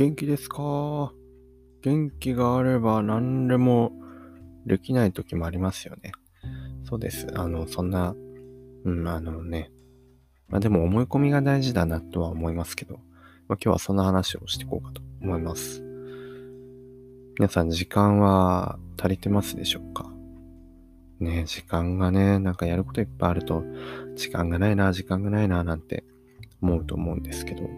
[0.00, 1.12] 元気ですか？
[1.82, 3.92] 元気があれば何でも
[4.64, 6.12] できない時もありますよね。
[6.84, 7.26] そうです。
[7.34, 8.14] あの、そんな、
[8.84, 9.70] うん、あのね。
[10.48, 13.02] まあでも思い込みが大事だなとは思いますけど、まあ、
[13.50, 15.84] 今日はそんな話をしていこうかと思います。
[17.38, 20.10] 皆さん時間は足りてますでしょうか？
[21.18, 23.64] ね時間がね、なんかやることいっぱいあると、
[24.16, 26.04] 時間がないな、時間がないな、なんて
[26.62, 27.68] 思うと思うんですけど、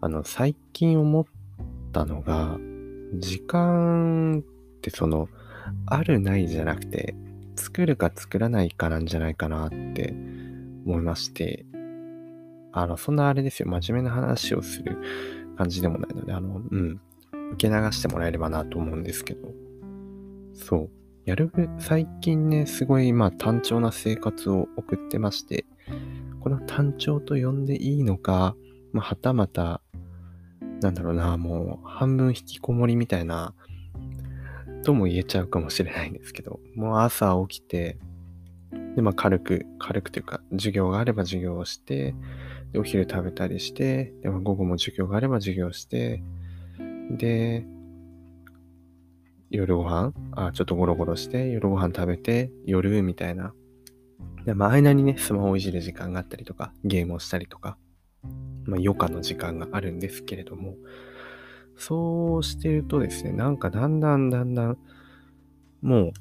[0.00, 1.24] あの、最近思っ
[1.92, 2.58] たのが、
[3.14, 5.28] 時間ってその、
[5.86, 7.14] あるないじゃなくて、
[7.56, 10.14] 作るか作らないかなんじゃないかなって
[10.86, 11.66] 思いまして、
[12.72, 14.98] あの、そんなあれですよ、真面目な話をする
[15.56, 17.00] 感じでもないので、あの、うん、
[17.52, 19.48] 受け流してもらえればなと思うんですけど、
[20.54, 20.90] そう、
[21.26, 25.66] やるべ最近ね、すごい、まあ、単調な生活を送ってまして、
[26.40, 28.56] この単調と呼んでいいのか、
[28.92, 29.82] まあ、はたまた
[30.80, 33.54] なんだろうな、もう半分引きこもりみたいな、
[34.82, 37.98] とも言えちゃうかもしれないんですけど、もう朝起きて、
[38.96, 42.14] で、まあ軽く、軽くというか、授業があれば授業をして、
[42.72, 46.22] で、お昼食べたりして、で、まあ午後も授業があれば授業して、
[47.10, 47.66] で、
[49.50, 53.52] 夜ご飯あ、ちょっとゴロゴロして、夜ご飯食べて、夜みたいな。
[54.46, 57.76] で、まあ間にね、スマホをいじる時間があったりとか、ゲームをしたりとか、
[58.66, 60.76] まあ、余暇の時間があるんですけれども、
[61.76, 64.78] そうしてるとですね、なんかだんだんだんだん、
[65.82, 66.12] もう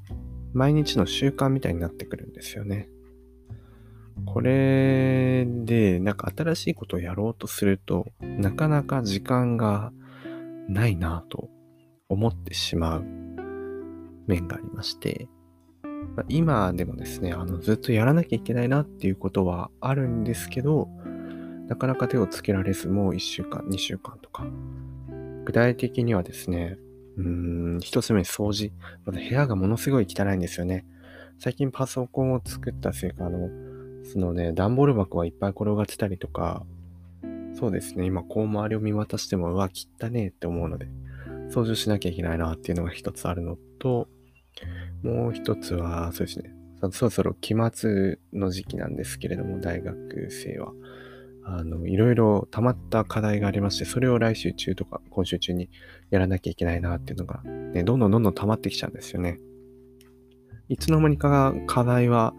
[0.53, 2.89] 毎日の習慣みたいになってくるんですよね。
[4.25, 9.91] これで、なんか新しいことをやろうとすると、なかなか時間が
[10.67, 11.49] ないなと
[12.09, 13.03] 思ってしまう
[14.27, 15.27] 面がありまして、
[16.15, 20.89] まあ、今でもですね、あのずっとやらなきゃいけないなっていうことはあるんですけど、
[21.69, 24.45] なかなか手をつけられず、もう1週間、2週間とか。
[25.45, 26.79] 具体的にはですね、
[27.17, 28.71] うーん、一つ目に、掃除。
[29.05, 30.85] まず部屋がものすごい汚いんですよね。
[31.37, 33.49] 最近パソコンを作ったせいか、あの、
[34.03, 36.65] そのね、段ボール箱はいっぱい転がってたりとか、
[37.53, 40.87] そうですね、今こう周りを見渡しても、うわ、汚ねえって思うので、
[41.51, 44.07] 掃除しなきゃいけないなっていうのが一つあるのと、
[45.03, 46.51] もう一つは、そうですね、
[46.91, 50.73] そろそろ期末の時期なんですけれども、大学生は。
[51.43, 55.69] あの、いろいろ溜まった課題がありまして、それを来週中とか今週中に
[56.09, 59.39] やらなきゃいけないなっていうのが、ね、どんどんどんどん溜まってきちゃうんですよね。
[60.67, 62.33] いつの間にか課題は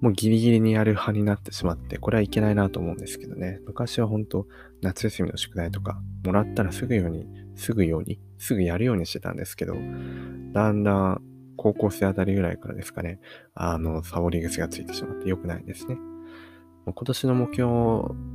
[0.00, 3.60] もうギリギリにやる派になってしまって、これはいけないなと思うんですけどね。
[3.66, 4.46] 昔は本当
[4.80, 7.26] 夏休みの宿題とか、もらったらすぐように、
[7.56, 9.74] すぐように、すぐやるようにしてたんですけど、
[10.52, 11.22] だんだん
[11.56, 13.18] 高校生あたりぐらいからですかね、
[13.54, 15.98] あの、サボり癖がついてしまって良くないですね。
[16.92, 17.68] 今年の目標、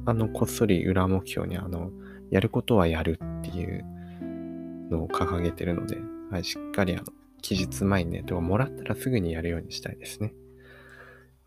[0.05, 1.91] あの、こっそり裏目標に、あの、
[2.29, 3.83] やることはやるっていう
[4.89, 5.97] のを掲げてるので、
[6.31, 7.05] はい、しっかりあの、
[7.41, 10.33] 期日前にね、とかもらったらすぐにやるようにしたいですね。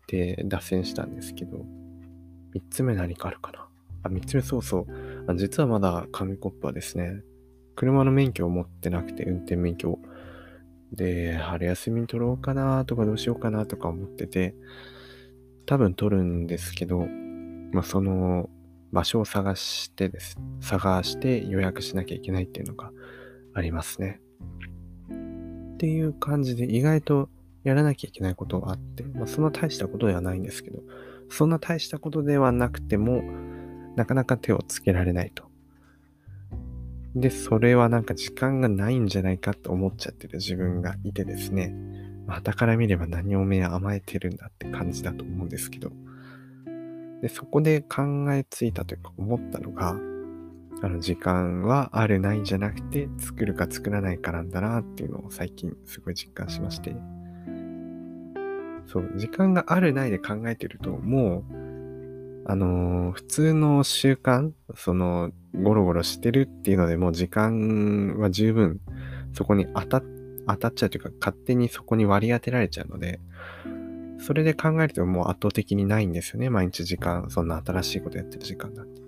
[0.07, 1.65] で、脱線したんですけど、
[2.53, 3.67] 3つ目何かあるかな？
[4.03, 4.85] あ、3つ目そうそう。
[5.27, 7.23] あ実はまだ紙コップはですね、
[7.75, 9.99] 車の免許を持ってなくて、運転免許を。
[10.93, 14.55] で、春休みに取ろうかなとかどうしようかなとか思ってて、
[15.67, 17.05] 多分取るんですけど、
[17.73, 18.49] まあ、その
[18.93, 20.37] 場所を探してです。
[20.61, 22.91] 探して予約しなきゃいけないっていうのが
[23.53, 24.21] ありますね。
[25.73, 27.29] っていう感じで意外と
[27.65, 30.81] やらなきゃいけないことがあって、まあ、そんな大したことではないんですけど、
[31.29, 33.21] そんな大したことではなくても、
[33.97, 35.43] なかなか手をつけられないと。
[37.13, 41.75] で、それはなんか時間がないんじゃないかと思っちゃってる自分がいてですね。
[42.27, 45.91] 旗から見れば何を目甘えてるんだって感じだと思うんですけど、
[47.21, 49.97] でそこで考えついたというか思ったのが、
[50.83, 56.95] あの時間はあるないじゃなくて作るか作らないかなんだなっていうのを最近すごい実感しまして、
[58.85, 61.53] そう、時間があるないで考えてると、もう、
[62.49, 65.31] あのー、普通の習慣、その、
[65.61, 68.79] ゴロゴロしてるっていうのでもう時間は十分
[69.33, 70.03] そこに当たっ
[70.47, 73.19] 当たっちゃうというか、勝手にそこに割り当てられちゃうので、
[74.19, 76.49] それで考えるともう圧倒的にないんですよね。
[76.49, 79.01] 毎日時間、そんな新しいことやってる時間なんて。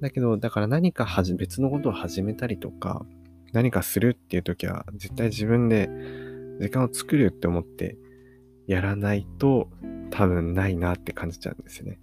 [0.00, 3.04] だけど、だから何かはじ別のことを始めたりとか、
[3.52, 5.88] 何かするっていう時は、絶対自分で
[6.60, 7.96] 時間を作るって思って
[8.66, 9.68] やらないと
[10.10, 11.98] 多分ないなって感じちゃうんですよね。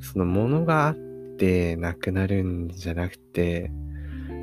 [0.00, 0.96] そのものがあっ
[1.36, 3.70] てなくなるんじゃなくて、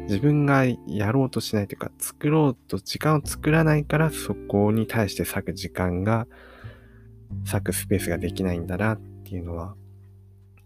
[0.07, 6.27] 自分がやろうとしないというか、作ろうと時間を作らないから、そこに対して割く時間が、
[7.51, 9.75] 割くスペースができないんだなっていうのは、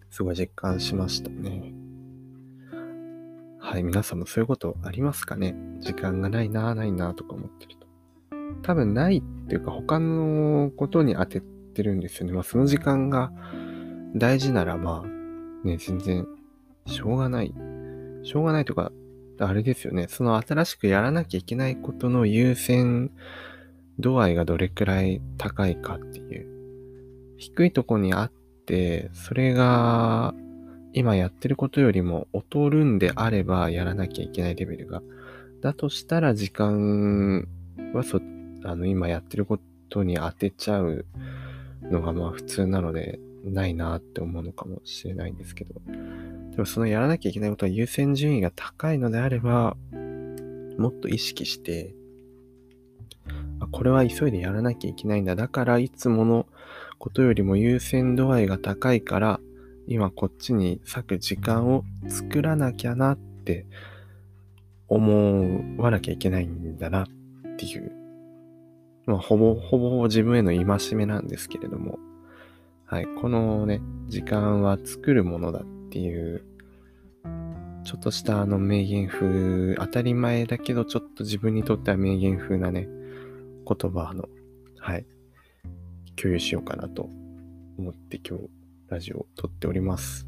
[0.10, 1.74] すごい実感しましたね。
[3.60, 5.56] はい、皆さんもそういうことありますかね？
[5.80, 7.88] 時間がないな、ないなとか思ってると。
[8.64, 11.42] 多分ないっていうか他のことに当て
[11.74, 12.34] てるんですよね。
[12.34, 13.32] まあその時間が
[14.16, 16.28] 大事ならまあね、全然
[16.86, 17.54] しょうがない。
[18.24, 18.92] しょうがないとか、
[19.42, 20.08] あれですよね。
[20.08, 23.12] その新しくやらなきゃいけないことの優先
[24.00, 26.48] 度合いがどれくらい高いかっていう。
[27.38, 28.32] 低いとこにあっ
[28.66, 30.34] て、それが
[30.94, 35.02] 今やってることよりも劣るんであればやらなきゃいけないレベルが。
[35.62, 37.48] だとしたら時間
[37.94, 38.20] はそ、
[38.64, 39.60] あの、今やってるこ
[39.90, 41.06] とに当てちゃう
[41.84, 45.82] のがまあ普通なので、ないなって思うのかもしれないんですけど。
[46.52, 49.78] でもそのやらなきゃいけないことは優先順位が高いのであれば、
[50.78, 51.96] もっと意識して、
[53.60, 55.36] あこれは急いでやらなきゃいけないんだ。
[55.36, 56.48] だからいつもの
[57.00, 59.40] ことよりも優先度合いが高いから、
[59.88, 63.66] 今こっちに割く時間を作らなきゃなって
[64.88, 67.08] 思わなきゃいけないんだなっ
[67.58, 67.92] ていう、
[69.06, 71.98] まあ、ほぼほぼ自分への戒めなんですけれども、
[72.86, 76.44] はい、このね、時間は作るものだっていう、
[77.84, 82.88] ちょっとしたあの名言風、当たり前だけどちょっと自分にとっては名言風なね、
[83.68, 84.30] 言葉の、
[84.80, 85.06] はい、
[86.16, 87.10] 共有しようかなと
[87.78, 88.50] 思って今日
[88.90, 90.28] ラジオを撮っております。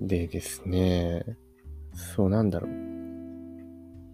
[0.00, 1.24] でですね、
[1.94, 2.70] そうなんだろう。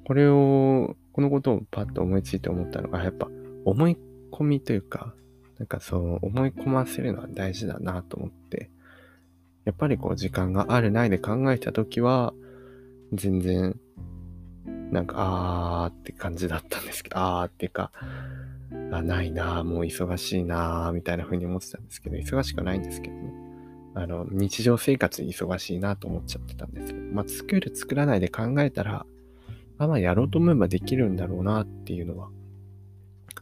[0.07, 3.29] これを、このことをパッと思いついて思ったのが、やっぱ
[3.65, 3.97] 思い
[4.31, 5.15] 込みというか、
[5.59, 8.71] なんかそう思い込ませるのは大事だなと思って、
[9.69, 12.33] やっぱりこう時間があるないで考えたときは、
[13.13, 13.79] 全然、
[14.91, 17.93] なんか、あーって感じだったんですけど、あーっていうか、
[18.91, 23.31] あ、ないなもう忙しいなみたいな風に思ってたんですけど、忙しくないんですけどね。
[23.95, 29.05] あの、日常生活に忙しいなと思っちゃってたんですけど、まあ、作る作らないで考えたら、
[29.77, 32.31] あまあ、やろうと思えばできるんだろうなっていうのは、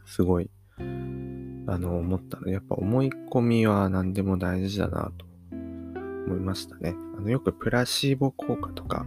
[0.05, 5.26] すごい、あの、思ったの、やっぱ思い込みは何でも大事だなと
[6.27, 6.95] 思いましたね。
[7.17, 9.05] あの、よくプラシーボ効果とか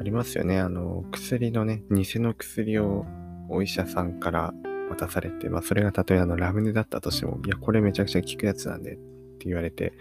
[0.00, 0.58] ありますよね。
[0.58, 3.06] あの、薬のね、偽の薬を
[3.48, 4.54] お医者さんから
[4.90, 9.92] 渡されて、まあそれがたとえあのラムネだったとしても、いや、これめちゃくちゃ効くやつなんでって言われて、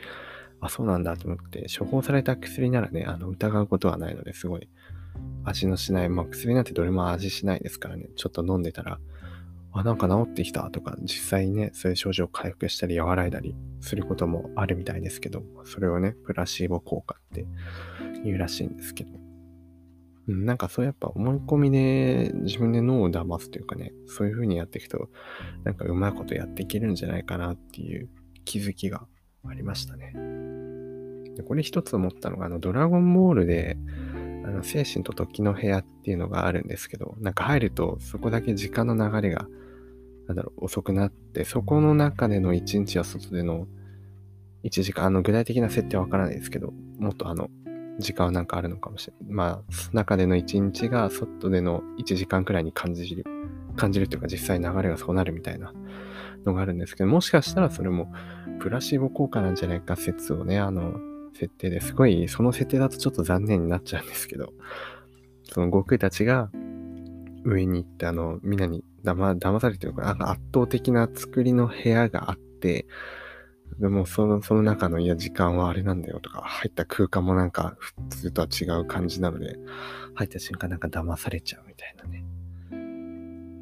[0.62, 4.70] あ、そうなんだと思って、処方された薬ならね、あの、疑うことはないのですごい
[5.44, 9.00] 味のしない、まあ薬なんてどれも味しないですからね、ちょっと飲んでたら、
[9.72, 17.46] あ、なんか治ってきたとか、実際ね、そういう症状を回復したり和らいだりすることもあるみたいですけど、それをね、プラシーボ効果って
[18.24, 19.12] 言うらしいんですけど、
[20.28, 25.10] うん、なんかそうやっぱ思い込みで自分で脳を騙すというかね、そういう風にやっていくと、
[25.64, 28.10] なんかうまいことやっていけるんじゃないかなっていう
[28.46, 29.08] 気づきが
[29.48, 30.14] ありましたね。
[31.36, 33.78] でこれ一つ思ったのが、あの、ドラゴンボールで、
[34.44, 39.48] あの、精神と時の部屋っていうのがあるんですけど、なんか入るとそこだけ時間の流れが、
[40.28, 43.68] なんだろう、遅くなって、そこの中での1日は外での
[44.64, 47.50] 1時間、あの、具体的な設定はわからないですけど、もっとあの、
[48.00, 49.34] 時間はなんかあるのかもしれない。
[49.34, 53.26] まあ、中での一日が外での1時間くらいに感じる、
[53.76, 55.74] 感じるというか実際流れがそうなるみたいな
[56.46, 58.12] のがあるんですけど、もしかしたらそれも
[58.60, 61.00] プラシーボ効果なんじゃないか説をね、あの、
[61.34, 64.54] 設定ですごい、その設定だとちょっと残念になっちゃうんですけど、
[65.44, 66.50] その悟空たちが
[67.44, 72.86] 上に行って、あの、みんなに騙騙されてるかな、圧倒的な作りの部屋があって、
[73.80, 79.56] でもその、その中の、いや、時間はあれなんだよとか、入った空間もなんか普通とは違う感じなので、
[80.16, 82.26] 入った瞬間なんか騙されちゃうみたいなね。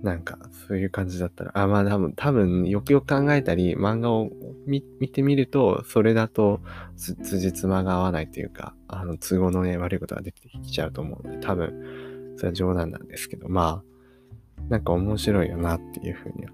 [0.03, 4.31] なんか、そういう感じだったら、あ、まあ多分、多分、よくよく考えたり、漫画を
[4.67, 6.61] 見てみると、それだと、
[6.95, 16.51] つ、じつまが合わないというか、あの、都合のね、悪いことが出てきちゃうと思うので、多分、それは冗談なんですけど、まあ、なんか面白いよなっていうふうには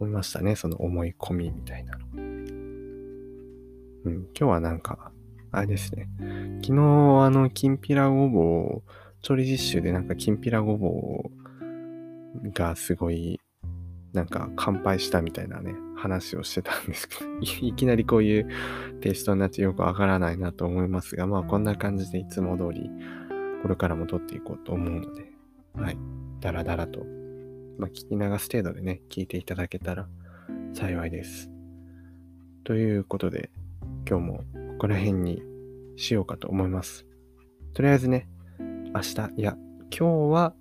[0.00, 2.06] 思いましたね、その思い込みみたいなの。
[4.04, 5.12] うん、今日はなんか、
[5.52, 6.08] あれですね。
[6.62, 6.80] 昨日、
[7.24, 8.90] あの、きんぴらごぼう、
[9.20, 11.30] 調理実習でなんかきんぴらごぼ
[12.42, 13.38] うがすごい、
[14.12, 18.48] なんか乾杯したみたいなね、話をしてたんですけど、 いきなりこういう
[19.00, 22.90] テイストになってよくわからないなと思いますが、まあこんな感じでいつも通り、
[23.62, 25.32] これからも撮っていこうと思うので、
[25.74, 25.96] はい。
[26.40, 27.00] だらだらと、
[27.78, 30.08] まあ聞き流す程度でね、聞いていただけたら
[30.74, 31.50] 幸いです。
[32.64, 33.50] ということで、
[34.08, 34.42] 今日もこ
[34.80, 35.42] こら辺に
[35.96, 37.06] しようかと思います。
[37.72, 38.28] とりあえずね、
[38.94, 39.56] 明日、いや、
[39.96, 40.54] 今日は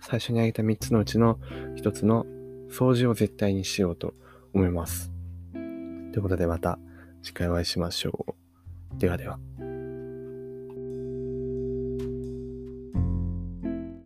[0.00, 1.38] 最初に挙げた3つのうちの
[1.76, 2.26] 1つの
[2.70, 4.14] 掃除を絶対にしようと
[4.54, 5.10] 思います。
[5.52, 6.78] ということでまた
[7.22, 8.26] 次回お会いしましょ
[8.94, 8.98] う。
[8.98, 9.38] ではでは。